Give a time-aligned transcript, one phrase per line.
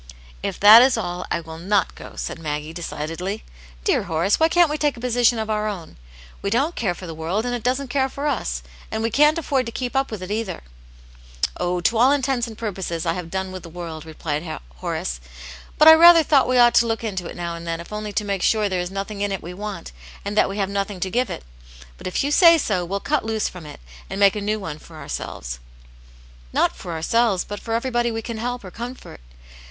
[0.41, 3.43] '"If that is all, I will not go," said Maggie, de cidedly."
[3.83, 5.95] Dear Horace, why can't we take a posi tion of our own?
[6.41, 9.37] we don't care for the world, and it doesn't care for us; and we can't
[9.37, 10.63] afford to keep up with it either." ■.^.•••^'"
[11.59, 15.21] Oh, to all intents and purposes, I have done with the world," replied Horace;"
[15.77, 18.11] but I rather thought we ought to look into it now and then, if only
[18.11, 19.91] to make sure there is nothing in it we want,
[20.25, 21.43] and that we have nothing to give it.
[21.99, 23.79] But if you say so, we'll' cut loose from it,
[24.09, 25.59] and make a new one for our selves."
[26.53, 29.21] '"Not for ourselves, but for everj^body we can help^ or comfort.